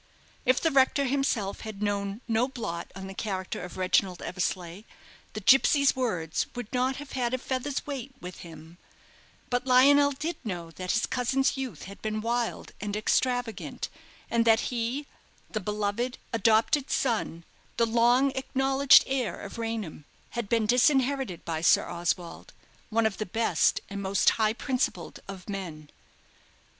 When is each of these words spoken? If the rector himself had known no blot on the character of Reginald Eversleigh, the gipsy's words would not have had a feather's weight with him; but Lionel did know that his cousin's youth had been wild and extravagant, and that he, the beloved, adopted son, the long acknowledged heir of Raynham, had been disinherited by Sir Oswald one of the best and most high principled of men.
If 0.47 0.59
the 0.59 0.71
rector 0.71 1.05
himself 1.05 1.59
had 1.61 1.83
known 1.83 2.21
no 2.27 2.47
blot 2.47 2.91
on 2.95 3.05
the 3.05 3.13
character 3.13 3.61
of 3.61 3.77
Reginald 3.77 4.23
Eversleigh, 4.23 4.81
the 5.33 5.41
gipsy's 5.41 5.95
words 5.95 6.47
would 6.55 6.73
not 6.73 6.95
have 6.95 7.11
had 7.11 7.35
a 7.35 7.37
feather's 7.37 7.85
weight 7.85 8.11
with 8.19 8.37
him; 8.39 8.79
but 9.51 9.67
Lionel 9.67 10.11
did 10.11 10.37
know 10.43 10.71
that 10.71 10.93
his 10.93 11.05
cousin's 11.05 11.55
youth 11.55 11.83
had 11.83 12.01
been 12.01 12.19
wild 12.19 12.71
and 12.81 12.95
extravagant, 12.97 13.89
and 14.31 14.43
that 14.43 14.71
he, 14.73 15.05
the 15.51 15.59
beloved, 15.59 16.17
adopted 16.33 16.89
son, 16.89 17.43
the 17.77 17.85
long 17.85 18.31
acknowledged 18.31 19.03
heir 19.05 19.39
of 19.39 19.59
Raynham, 19.59 20.05
had 20.31 20.49
been 20.49 20.65
disinherited 20.65 21.45
by 21.45 21.61
Sir 21.61 21.87
Oswald 21.87 22.53
one 22.89 23.05
of 23.05 23.19
the 23.19 23.27
best 23.27 23.81
and 23.87 24.01
most 24.01 24.31
high 24.31 24.53
principled 24.53 25.19
of 25.27 25.47
men. 25.47 25.89